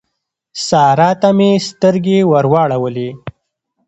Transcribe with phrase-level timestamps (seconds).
[0.67, 3.09] سارا ته مې سترګې ور واړولې.